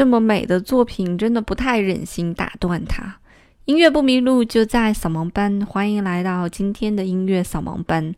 [0.00, 3.18] 这么美的作品，真的不太忍心打断它。
[3.66, 5.60] 音乐不迷路，就在扫盲班。
[5.66, 8.14] 欢迎来到今天的音乐扫盲班。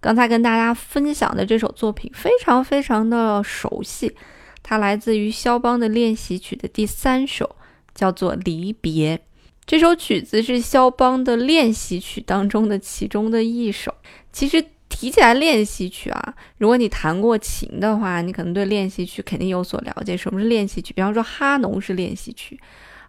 [0.00, 4.14] 刚才跟大家分享的这首作品非常非常的熟悉，
[4.62, 7.56] 它来自于肖邦的练习曲的第三首，
[7.96, 9.16] 叫做《离别》。
[9.66, 13.92] 这首曲子是肖邦的练习曲当中的其中的一首。
[14.30, 14.64] 其实。
[15.04, 20.16] 提起来练习曲啊，如果你弹过琴的话，你可能对练习曲肯定有所了解。
[20.16, 20.94] 什么是练习曲？
[20.94, 22.58] 比方说哈农是练习曲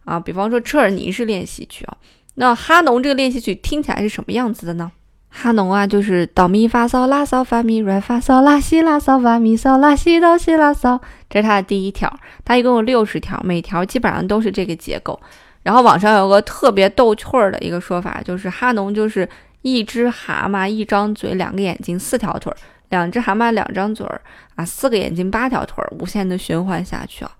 [0.03, 1.95] 啊，比方说车尔尼是练习曲啊。
[2.33, 4.91] 那哈农这个练习曲听起来是什么样子的呢？
[5.29, 10.99] 哈农啊，就是哆咪发嗦拉嗦发咪来发嗦拉西拉嗦发咪嗦拉西哆西拉嗦，
[11.29, 12.13] 这是它的第一条。
[12.43, 15.17] 它一共有六十条，每条基本上都是这个结构。
[15.63, 19.25] 然后网上有个特别逗趣儿的一个说法，就是哈农就是。
[19.65, 22.55] 一只蛤蟆，一张嘴，两个眼睛，四条腿儿；
[22.89, 24.21] 两只蛤蟆，两张嘴儿
[24.53, 27.31] 啊，四个眼睛，八条腿儿，无限的循环下去啊！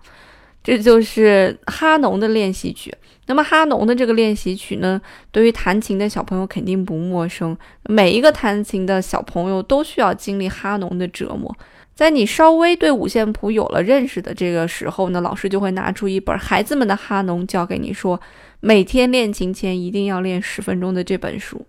[0.64, 2.92] 这就是哈农的练习曲。
[3.26, 5.00] 那么哈农的这个练习曲呢，
[5.30, 7.56] 对于弹琴的小朋友肯定不陌生。
[7.84, 11.56] 每一个弹琴的小朋友都需要经历哈农的折磨。
[11.94, 18.20] 在你稍微对五线谱有了认识的这个时候呢，老师就会拿出一本孩子们的哈农，教给你说，
[18.58, 21.64] 每天练琴前一定要练十分钟的这本书。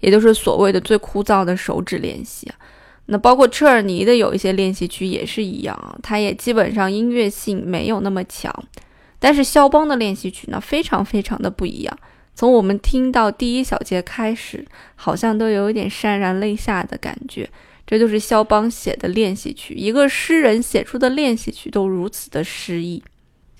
[0.00, 2.50] 也就是所谓的最枯燥的手指练习，
[3.06, 8.54] 那包括车尔尼的有一些练习曲也是一样啊，它也基本上音乐性没有那么强。
[9.18, 11.98] 但是肖邦的练习曲呢，非常非常的不一样。
[12.34, 14.64] 从我们听到第一小节开始，
[14.94, 17.48] 好像都有一点潸然泪下的感觉。
[17.84, 23.02] 这就是肖邦写的练习曲，一个诗人写出的练习曲都如此的诗意。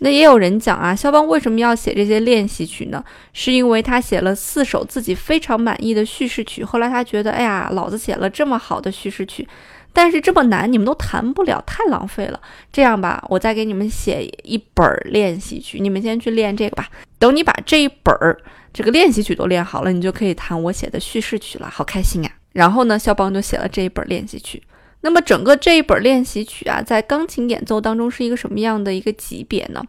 [0.00, 3.04] 那也有人讲啊，肖邦为什么要写这些练习曲呢？
[3.32, 9.48] 是因为他写了四首自己非常满意的叙事曲，后来他觉得，哎呀，老子写了这么好的叙事曲，
[9.92, 12.40] 但是这么难，你们都弹不了，太浪费了。
[12.72, 16.88] 这样吧，我再给你们写一本练习曲，你们先去练这个吧。
[17.18, 18.38] 等你把这一本儿
[18.72, 22.30] 这个练习曲都练好了，你就可以弹我写的叙事曲了，好开心啊！
[22.52, 24.62] 然后呢，肖邦就写了这一本练习曲。
[25.00, 29.82] 那么整个这一本练习曲啊，在钢琴演奏当中是一个什么样的一个级别呢？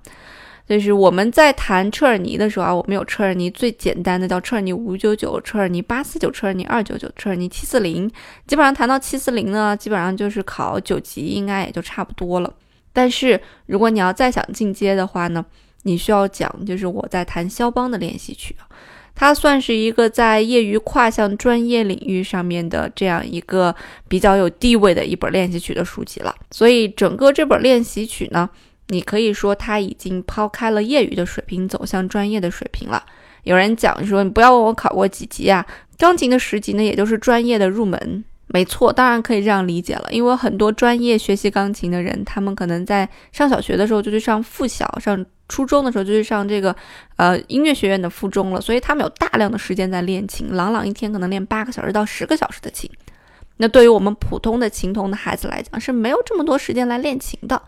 [0.68, 8.08] 就是我们在弹车尔尼的时候啊，我们有车尔尼最简单的叫车尔尼五九九、车尔尼八四九、车尔尼二九九、车尔尼七四零，
[8.46, 12.54] 基本上弹到七四零呢，基本上就是考九级，应该也就差不多了。
[12.94, 15.44] 但是如果你要再想进阶的话呢，
[15.84, 18.56] 你需要讲就是我在弹肖邦的练习曲。
[19.20, 23.76] 它算是一个在业余跨向专业领域上面的这样一个
[24.08, 26.34] 比较有地位的一本练习曲的书籍了。
[26.52, 28.50] 所以整个这本练习曲呢，
[28.88, 33.04] 你可以说它已经抛开了业余的水平，走向专业的水平了。
[33.44, 38.24] 有人讲说，你不要问我考过几级啊，钢琴的十级呢，也就是专业的入门。
[38.48, 46.74] 没错，当然可以这样理解了，因为很多专业学习钢琴的人，他们可能在上小学的时候就去上附小，上初中的时候就去上这个
[47.18, 52.90] 呃音乐学院的附中了，所以他们有大量的时间在练琴，朗朗一天可能练八个小时到十个小时的琴。
[53.58, 57.62] 那对于我们普通的琴童的孩子来讲，是没有这么多时间来练琴的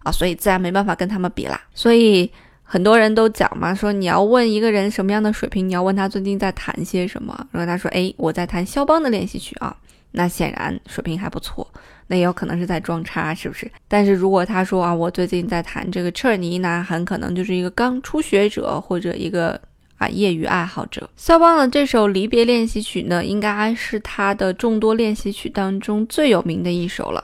[0.00, 1.58] 啊，所以自然没办法跟他们比啦。
[1.72, 2.30] 所以
[2.62, 9.74] 很多人都讲嘛，说你要问一个人什么样的水平，你要问他最近在弹些什么，然后他说，哎，我在弹肖邦的练习曲啊。
[10.12, 11.70] 那显然水平还不错，
[12.08, 13.70] 那也有可能是在装叉，是不是？
[13.86, 19.60] 但是如果他说啊，我最近在弹这个车尔尼，那很可能就是一个刚初学者或者一个
[19.98, 21.08] 啊业余爱好者。
[21.16, 27.22] 肖邦的这首离别练习曲呢，应该是他的众多练习曲当中最有名的一首了。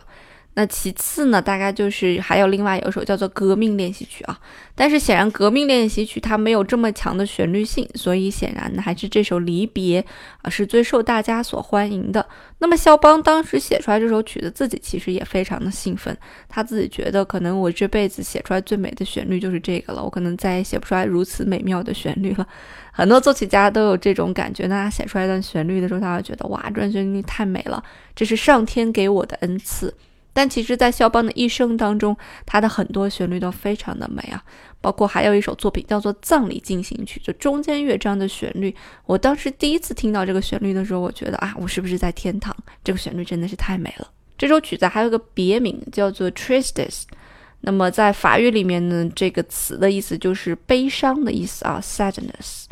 [0.57, 4.39] 那其次呢，大概就是还有另外有一首叫做《革命练习曲》啊，
[4.77, 10.01] 但是显然《革命练习曲》它没有这么强的旋律性，所以显然呢还是这首《离别》
[10.43, 12.25] 啊是最受大家所欢迎的。
[12.59, 16.17] 那么肖邦当时写出来这首曲子，自己其实也非常的兴奋，
[16.49, 22.47] 他自己觉得可能我这辈子写出来最美的旋律就是这个了，我可能再也写不出来如此美妙的旋律了。
[22.93, 27.83] 很多作曲家都有这种感觉，那他写出来一段旋律的时候，他会觉得哇，这段旋律太美了，
[28.15, 29.93] 这是上天给我的恩赐。
[30.35, 32.15] 但其实，在肖邦的一生当中，
[32.45, 34.43] 他的很多旋律都非常的美啊，
[34.81, 38.75] 包括还有一首作品叫做《葬礼进行曲》，就中间乐章的旋律。
[39.07, 42.55] 我当时第一次听到这个旋律的时候，我觉得啊，我是不是在天堂？
[42.83, 44.11] 这个旋律真的是太美了。
[44.37, 46.73] 这首曲子还有个别名叫做《Tristes》，
[47.61, 52.65] 那么在法语里面呢，这个词的意思就是悲伤的意思啊，sadness。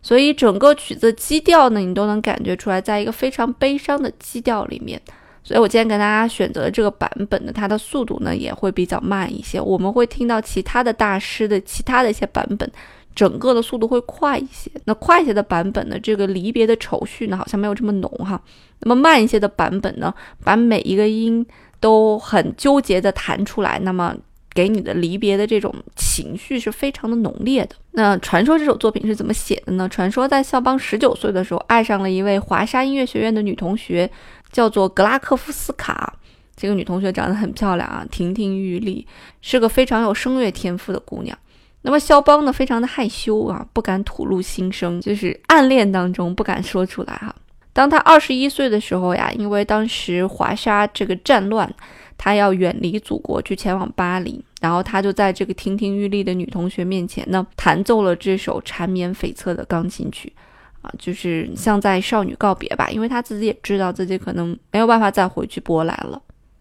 [0.00, 5.02] 所以整个曲子基调呢，你都能感觉出来，在一个非常悲伤的基调里面。
[5.42, 9.60] 所以我今天给大家选择的这个版本呢，它的速度呢也会比较慢一些。
[9.60, 12.70] 我们会听到其他的大师的其他的一些版本，
[13.14, 14.70] 整个的速度会快一些。
[14.84, 18.40] 那快一些的版本呢，这个离别的愁绪呢好像没有这么浓哈。
[18.80, 20.12] 那么慢一些的版本呢，
[20.44, 21.44] 把每一个音
[21.80, 24.14] 都很纠结的弹出来，那么
[24.52, 27.76] 给你的离别的这种情绪是非常的浓烈的。
[27.92, 29.88] 那传说这首作品是怎么写的呢？
[29.88, 34.08] 传说在肖邦十九岁的时候，爱上了一位华沙音乐学院的女同学。
[34.50, 36.14] 叫做格拉克夫斯卡，
[36.56, 39.06] 这个女同学长得很漂亮啊，亭亭玉立，
[39.40, 41.36] 是个非常有声乐天赋的姑娘。
[41.82, 47.34] 那么肖邦呢，非常的害羞啊，不敢吐露心声，就是暗恋当中不敢说出来哈。
[47.72, 51.72] 当他二十一岁的时候呀，因为当时华沙这个战乱，
[52.16, 60.32] 他要远离祖国去前往巴黎，然后他就在这个亭亭玉立的女同学面前呢，弹奏了这首缠绵悱恻的钢琴曲。
[60.80, 66.20] 啊，就是像在少女告别吧，因为他自己也知道自己可能没有办法再回去波兰了，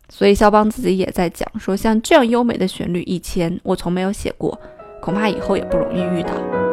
[0.09, 4.59] 所以肖邦自己也在讲说，像这样优美的旋律，以前我从没有写过，
[5.01, 6.66] 恐怕以后也不容易遇到。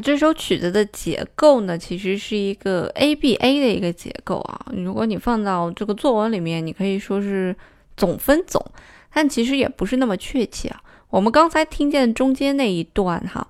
[0.00, 4.66] 这首曲子的结构呢，其实是一个 A B A 的一个结构啊。
[4.72, 7.54] 如果你放到这个作文里面，你可以说是
[7.96, 8.64] 总分总，
[9.12, 10.82] 但其实也不是那么确切啊。
[11.10, 13.46] 我们刚才听见中间那一段哈，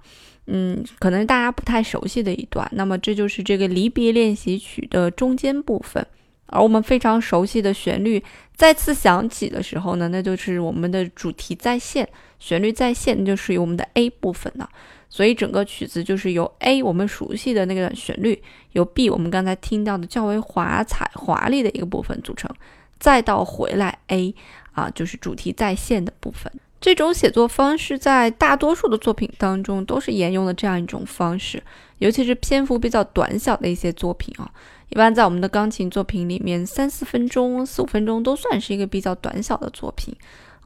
[0.47, 2.69] 嗯，可能大家不太熟悉的一段。
[2.73, 6.07] 那么这就是这个离别练习曲的中间部分，
[6.47, 8.23] 而我们非常熟悉的旋律
[8.55, 14.69] 再次响起的时候呢，那就是我们的主题再现，旋律再现，就属于我们的 A 部分了。
[15.11, 22.51] 所以整个曲子就是由 A 我们熟悉的那个旋律，由 B 我们刚才听到的较为华彩华丽的一个部分组成，
[22.99, 24.35] 再到回来 A
[24.73, 26.53] 啊，就是主题再现的部分。
[26.81, 31.61] 这种写作方式在大多数的作品当中都是沿用的这样一种方式，
[31.99, 34.49] 尤其是篇幅比较短小的一些作品啊，
[34.91, 40.15] 一般在我们的钢琴作品里面，三四分钟、四五分钟都算是一个比较短小的作品。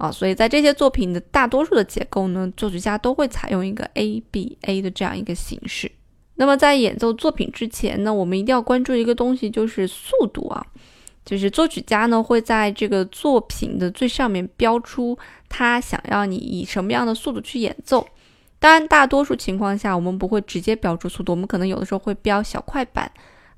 [0.02, 5.88] 啊，所以在这些作品的大多数的结构呢，作曲家都会采用一个 A B A 的这样一个形式。
[6.34, 10.66] 那么在演奏作品之前呢，我们一定要关注一个东西，就是速度啊，
[11.24, 15.16] 就是作曲家呢会在这个作品的最上面标出
[15.48, 18.04] 他想要你以什么样的速度去演奏。
[18.58, 23.08] 当然，大多数情况下我们不会直接标出速度，我们可能有的时候会标小快板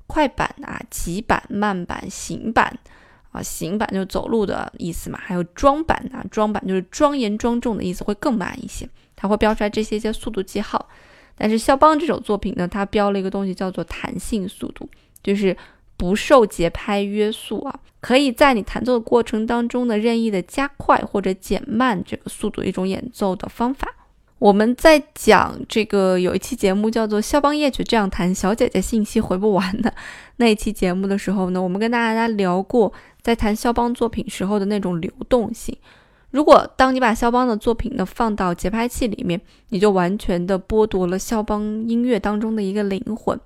[0.05, 2.77] 快板啊、急板、慢板、行板
[3.35, 10.87] 啊，行板就走路的意思嘛，还有庄板啊，庄板就是庄严庄重的意思，会更慢一些，它会标出来这些些速度记号。
[11.37, 14.89] 但是肖邦这首作品呢，它标了一个东西叫做弹性速度，
[15.21, 15.55] 就是
[15.97, 23.93] 不受节拍约束啊，可以在你弹奏的过程当中呢，任意的加快或者减慢这个速度一种演奏的方法。
[24.37, 29.93] 我们在讲这个有一期节目叫做《肖邦夜曲这样弹》，小姐姐信息回不完的
[30.35, 32.91] 那一期节目的时候呢，我们跟大家聊过
[33.25, 35.75] 在弹肖邦作品时候的那种流动性。
[36.29, 43.39] 如果当你把肖邦的作品呢放到节拍器里面，你就完全的剥夺了肖邦音乐当中的一个灵魂。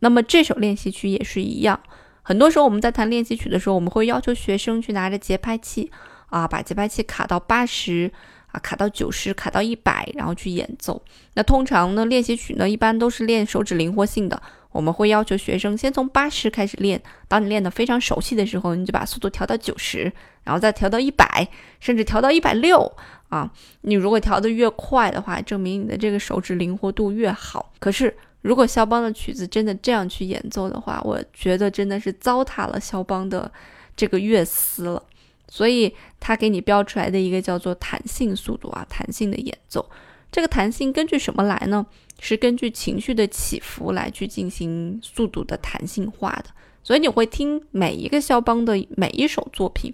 [0.00, 1.78] 那么这首练习曲也是一样，
[2.22, 5.88] 很多时候我们在弹练习曲的时候，我们会要求学生去拿着节拍器
[6.26, 8.10] 啊，把节拍器卡到八十
[8.50, 11.00] 啊，卡到九十，卡到一百，然后去演奏。
[11.34, 14.42] 那通常呢，练习曲呢一般都是练手指灵活性的。
[14.72, 20.12] 我们会要求学生先从八十开始练，当你练得非常熟悉的时候，你就把速度调到九十，
[20.44, 21.48] 然后再调到一百，
[21.80, 22.90] 甚至调到一百六
[23.28, 23.50] 啊。
[23.82, 27.72] 你如果调得越快的话，证明你的这个手指灵活度越好。
[27.80, 33.50] 可是如果肖邦的曲子真的这样去演奏的话，我觉得真的是糟蹋了肖邦的
[33.96, 35.02] 这个乐思了。
[35.48, 39.84] 所以他给你标出来的一个叫做弹性速度啊，弹性的演奏。
[40.30, 41.84] 这个弹性根据什么来呢？
[42.20, 46.50] 是根据情绪的起伏来去进行速度的弹性化的。
[46.82, 49.92] 所以你会听每一个肖邦的每一首作品，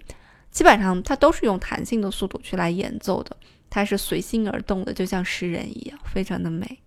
[0.51, 3.35] 基本上它都是用弹性的速度去来演奏的，
[3.69, 6.79] 它是随心而动的，就像诗人一样，非常的美。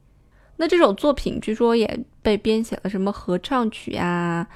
[0.57, 4.47] 那这首作品据说也被编写了什么合唱曲啊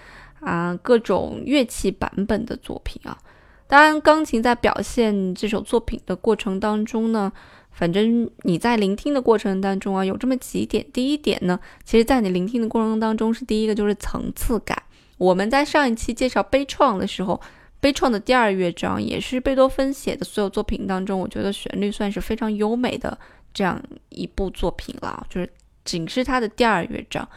[0.40, 3.18] 啊各种乐器版本的作品啊。
[3.66, 7.32] 当然，钢琴在表现这首作品的过程当中呢。
[7.74, 10.86] 反正你在聆听的过程当中啊，有这么几点。
[10.92, 14.80] 第一点呢，其实，在你聆听的过程当中，是第一个就是层次感。
[15.18, 17.40] 我们在上一期介绍悲怆的时候，
[17.80, 23.18] 悲怆的第二乐章也是贝多芬写的所有作品当中，我觉得旋律算是非常优美的
[23.52, 25.50] 这样一部作品了，就是
[25.84, 27.28] 仅是他的第二乐章。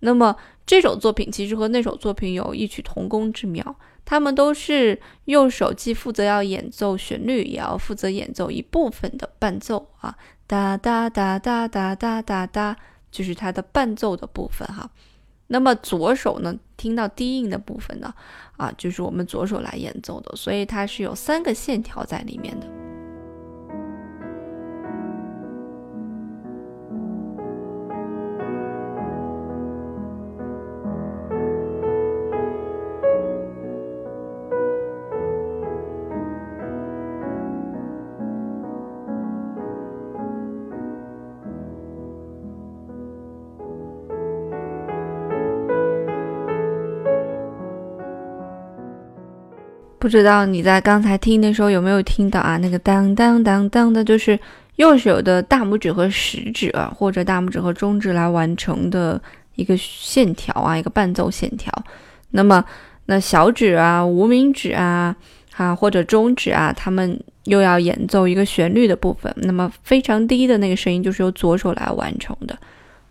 [0.00, 3.76] 那么这首作品其实和那首作品有异曲同工之妙。
[4.04, 10.16] 他们都是右手既负责要演奏旋律，也要负责演奏一部分的伴奏啊，
[10.46, 12.76] 哒哒哒哒哒哒哒哒，
[13.10, 14.90] 就是它的伴奏的部分哈。
[15.46, 18.14] 那么左手呢，听到低音的部分呢，
[18.56, 22.89] 啊，就是我们左手来演奏的，所以它是有三个线条在里面的。
[50.10, 52.56] 不知道你在刚才听的时候有没有听到啊？
[52.56, 54.36] 那个当当当当的，就是
[54.74, 59.22] 右手的大拇指和食指啊，或者大拇指和中指来完成的
[59.54, 61.72] 一个线条啊，一个伴奏线条。
[62.32, 62.64] 那么，
[63.06, 65.14] 那小指啊、无名指啊、
[65.56, 69.32] 啊或者中指啊，他们又要演奏一个旋律的部分。
[69.36, 72.58] 那么非常低的那个声音就是由左手来完成的。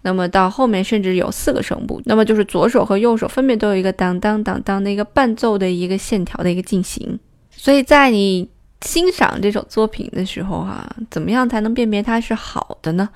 [0.01, 7.19] 那么到后面甚至有四个声部，那么就是左手和右手分别都有一个当当当当的一个伴奏的一个线条的一个进行。
[7.51, 8.49] 所以在你
[8.81, 13.09] 欣赏这首作品的时候，哈，怎么样才能辨别它是好的呢？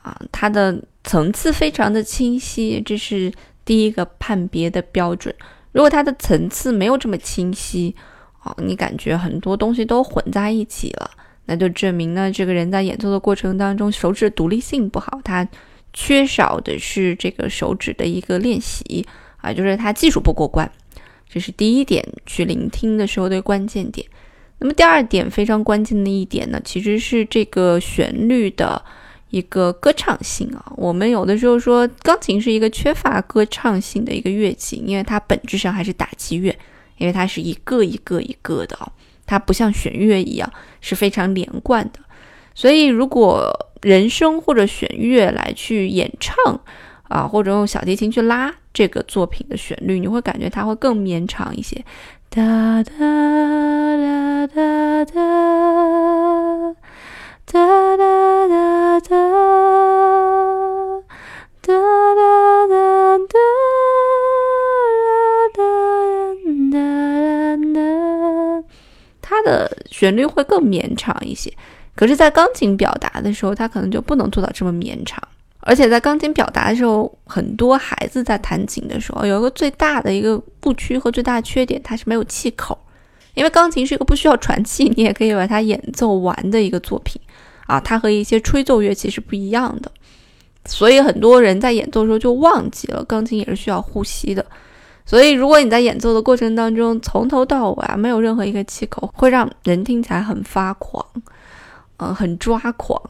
[0.00, 3.32] 啊，它的层次非常的清晰，这是
[3.64, 5.34] 第一个判别的标准。
[5.72, 7.92] 如果它的层次没有这么清晰，
[8.38, 11.10] 啊，你感觉很多东西都混在一起了，
[11.46, 15.48] 那就证明呢，这个人在演奏的过程当中手指独立性不好，他。
[15.92, 19.06] 缺少的是这个手指的一个练习
[19.38, 20.70] 啊，就是他技术不过关，
[21.28, 24.06] 这是第一点，去聆听的时候的关键点。
[24.58, 28.80] 那么第二点非常关键的一点呢，其实是这个旋律的
[29.30, 30.72] 一个歌唱性啊。
[30.76, 36.56] 我们有的时候说钢琴是一个缺乏歌唱性的一个乐器，因为它本质上还是打击乐，
[36.96, 38.92] 因为它是一个一个一个的啊，
[39.26, 40.48] 它不像弦乐一样
[40.80, 41.98] 是非常连贯的。
[42.54, 43.50] 所以如果
[43.82, 46.60] 人声或者弦乐来去演唱，
[47.08, 51.84] 啊，或者用小提琴去拉这个作品的旋律，你会感觉它会更绵长一些。
[52.30, 55.14] 哒哒哒哒哒
[57.44, 59.16] 哒哒哒哒哒
[61.60, 61.76] 哒哒
[66.70, 66.76] 哒
[67.74, 68.64] 哒，
[69.20, 71.52] 它的旋律会更绵长一些。
[72.02, 75.22] 可是，在钢琴表达的时候，它可能就不能做到这么绵长
[75.60, 82.76] 而且在钢琴表达的时候，很多孩子在弹琴的时候，有一个最大的一个误区和最大的缺点，它是没有气口。
[83.34, 87.22] 因为钢琴是一个不需要喘气，你也可以把它演奏完的一个作品
[87.68, 89.88] 啊，它和一些吹奏乐器是不一样的。
[90.64, 94.44] 所以很多人在演奏的时候就忘记了，钢琴也是需要呼吸的。
[95.06, 101.06] 所以如果你在演奏的过程当中从头到尾啊没有任何一个气口，会让人听起来很发狂，
[102.02, 103.00] 嗯，很抓狂。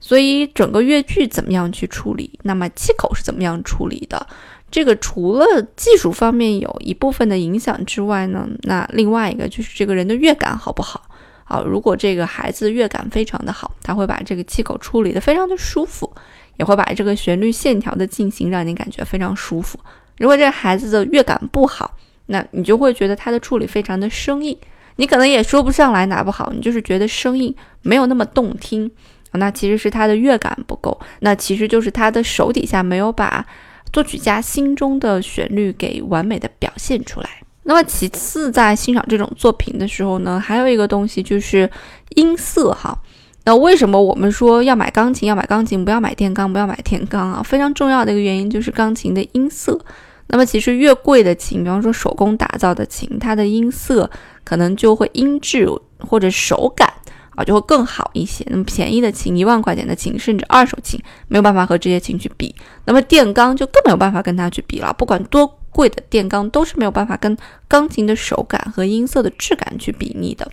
[0.00, 2.38] 所以整个乐句怎么样去处理？
[2.42, 4.26] 那么气口是怎么样处理的？
[4.70, 5.44] 这个除了
[5.76, 11.02] 技术方面有一部分的影响之外呢，那另外一个就是这个人的乐感好不好？
[11.44, 16.10] 啊，如果这个孩子乐感非常的好，他会把这个气口处理的非常的舒服，
[16.56, 19.78] 也会把这个旋律线条的进行让你感觉非常舒服。
[20.18, 24.56] 如果这个孩子的乐感不好，那你就会觉得他的处理非常的生硬，
[25.00, 28.90] 你可能也说不上来哪不好，你就是觉得声音，没有那么动听。
[29.32, 33.46] 那其实是他的乐感不够，那其实就是他的手底下没有把
[33.94, 37.30] 作曲家心中的旋律给完美的表现出来。
[37.62, 41.70] 那么其次，在欣赏这种作品的时候呢，还有一个东西就是
[42.16, 42.98] 音色哈。
[43.44, 45.26] 那为什么我们说要买钢琴？
[45.26, 47.42] 要买钢琴，不要买电钢，不要买电钢啊？
[47.42, 49.80] 非常重要的一个原因就是钢琴的音色。
[50.26, 54.08] 那么其实越贵的琴，比方说手工打造的琴，它的音色
[54.44, 55.68] 可能就会音质
[55.98, 56.92] 或者手感。
[57.36, 58.44] 啊，就会更好一些。
[58.50, 62.52] 那么便宜的琴，一万块钱的琴，甚至二手琴，没有办法和这些琴去比。
[62.84, 64.92] 那么电钢就更没有办法跟它去比了。
[64.92, 67.34] 不管多贵的电钢，都是没有办法跟
[67.68, 70.50] 钢琴的手感和音色的质感去比拟的。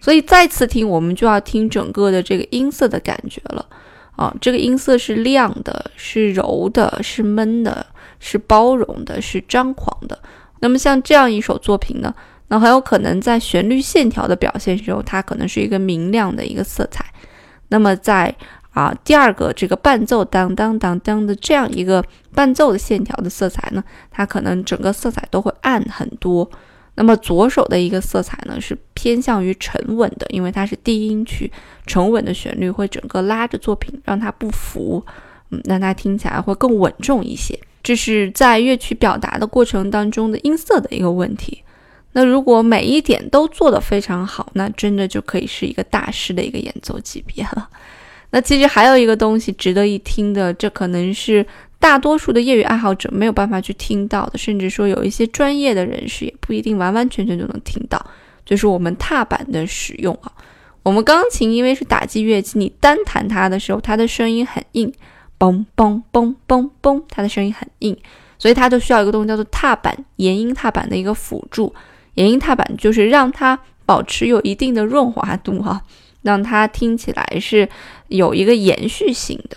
[0.00, 3.64] 所以再次听，我们就要听整个的这个音色的感觉了。
[4.16, 7.86] 啊，这个音色是亮的，是柔的，是闷的，
[8.18, 10.18] 是包容的，是张狂的。
[10.58, 12.12] 那么像这样一首作品呢？
[12.52, 17.04] 那很有可能在旋律线条的表现时候，它可能是一个明亮的一个色彩。
[17.68, 18.34] 那么在
[18.72, 22.04] 啊第二个这个伴奏当当当当的这样一个
[22.34, 26.50] 伴奏的线条的色彩呢，它可能整个色彩都会暗很多。
[26.96, 31.50] 那么左手的一个色彩呢是偏向于沉稳的，因为它是低音区，
[31.86, 35.02] 沉稳的旋律会整个拉着作品让它不浮，
[35.50, 37.56] 嗯，让它听起来会更稳重一些。
[37.82, 41.62] 这是在乐曲表达的过程当中的音色的一个问题。
[42.12, 47.68] 那如果每一点都做得非常好，那真的就可以是一个大师的一个演奏级别了。
[48.32, 51.44] 那其实还有一个东西值得一听的，这可能是
[51.78, 58.04] 大多数的业余爱好者没有办法去听到的，甚至说有一些专业的人士也不一定完完全全就能听到，
[58.44, 60.32] 就是我们踏板的使用啊。
[60.82, 64.92] 我们钢琴因为是打击乐器，你单弹它的时候，它的声音很硬，
[65.38, 67.96] 嘣嘣嘣嘣嘣，它的声音很硬，
[68.38, 71.74] 所以它就需要一个东西叫做踏板，延音踏板的一个辅助。
[72.14, 75.82] 延音踏板就是让它保持有一定的润滑度哈，
[76.22, 77.68] 让它听起来是
[78.08, 79.56] 有一个延续性的。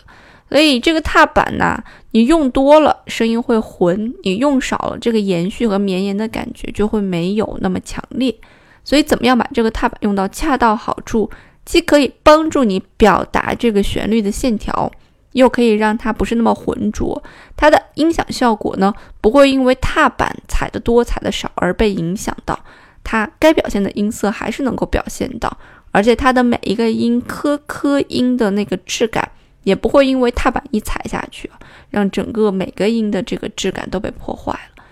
[0.49, 8.35] 所以这个踏板呢，你用多了声音会浑，你用少了这个延续和绵延的感觉就会没有那么强烈。
[8.83, 11.29] 所以怎么样把这个踏板用到恰到好处，
[11.65, 14.91] 既可以帮助你表达这个旋律的线条。
[15.33, 17.21] 又可以让它不是那么浑浊，
[17.55, 22.57] 它的音响效果呢不会因为踏板踩的多踩的少而被影响到，
[23.03, 25.55] 它该表现的音色还是能够表现到，
[25.91, 29.29] 而且它的每一个音颗颗音的那个质感
[29.63, 31.49] 也不会因为踏板一踩下去，
[31.89, 34.83] 让整个每个音的这个质感都被破坏了，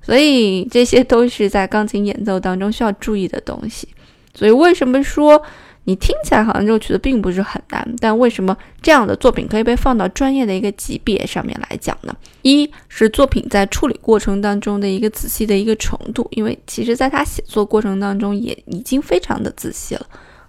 [0.00, 3.88] 所以这些都是在钢琴演奏当中需要注意的东西。
[4.34, 5.42] 所以为什么说？
[5.88, 12.14] 你听起来好像这个曲子并不是很难，但为什么这样的作品可以被放到专业的一个级别上面来讲呢？
[12.42, 20.06] 一是作品在处理过程当中的一个仔细的一个程度，因为其实在他写作过程当中也已经非常的仔细了。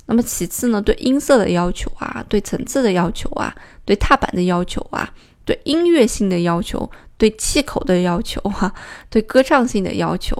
[0.08, 5.10] 那么其次呢，对音色的要求啊，对层次的要求啊，对踏板的要求啊，
[5.45, 8.73] 对音乐性的要求，对气口的要求啊，
[9.10, 10.36] 对歌唱性的要求，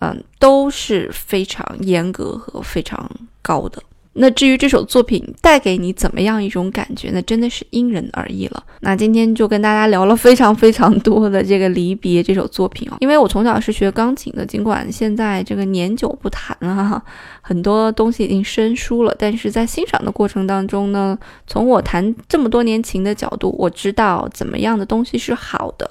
[0.00, 3.10] 嗯，都是非常严格和非常
[3.40, 3.82] 高的。
[4.14, 8.62] 那至于这首作品带给你怎么样一种感觉，那真的是因人而异了。
[8.80, 17.02] 那今天就跟大家聊了非常非常多的这个离别这首作品啊，因为我从小是学钢琴的，尽管现在这个年久不弹了哈，
[17.40, 25.90] 很多东西已经生疏了，但是在欣赏的过程当中呢，从我弹这么多年琴的角度，我知道怎么样的东西是好的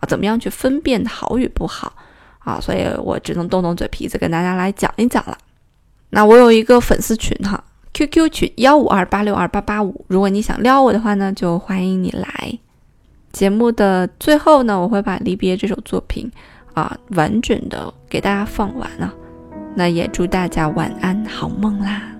[0.00, 1.94] 啊，怎么样去分辨好与不好
[2.40, 5.38] 啊，所以我只能动动嘴皮子跟大家来讲一讲了。
[6.14, 12.58] 那我有一个粉丝群哈，QQ 群幺五二八六二八八五，如果你想撩我的话呢，就欢迎你来。
[13.32, 16.30] 节目的最后呢，我会把《离别》这首作品
[16.74, 19.10] 啊完整的给大家放完了。
[19.74, 22.11] 那也祝大家晚安，好梦啦。